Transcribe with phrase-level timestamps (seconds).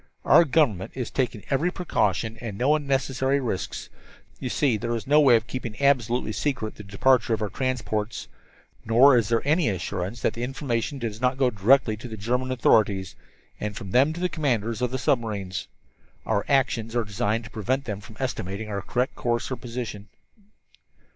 [0.25, 3.87] "Our government is taking every precaution, and no unnecessary risks.
[4.39, 8.27] You see, there is no way of keeping absolutely secret the departure of our transports.
[8.83, 12.51] Nor is there any assurance that the information does not go directly to the German
[12.51, 13.13] authorities,
[13.59, 15.67] and from them to the commanders of the submarines.
[16.25, 20.07] Our actions are designed to prevent them from estimating our course or position.